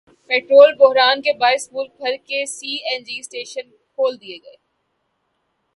petrol 0.29 0.73
بحران 0.77 1.21
کے 1.21 1.33
باعث 1.39 1.67
ملک 1.73 1.91
بھر 1.97 2.15
کے 2.27 2.45
سی 2.47 2.75
این 2.89 3.03
جی 3.03 3.19
اسٹیشن 3.19 3.69
کھول 3.69 4.19
دیئے 4.21 4.37
گئے 4.37 4.55